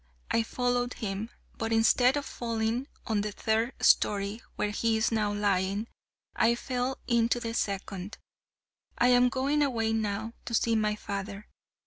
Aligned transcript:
I 0.31 0.41
followed 0.41 0.95
him, 0.95 1.29
but 1.59 1.71
instead 1.71 2.17
of 2.17 2.25
falling 2.25 2.87
on 3.05 3.21
the 3.21 3.31
third 3.31 3.73
storey 3.81 4.41
where 4.55 4.71
he 4.71 4.97
is 4.97 5.11
now 5.11 5.31
lying, 5.31 5.85
I 6.35 6.55
fell 6.55 6.97
into 7.07 7.39
the 7.39 7.53
second. 7.53 8.17
I 8.97 9.09
am 9.09 9.29
going 9.29 9.61
away 9.61 9.93
now 9.93 10.33
to 10.45 10.55
see 10.55 10.75
my 10.75 10.95
father. 10.95 11.45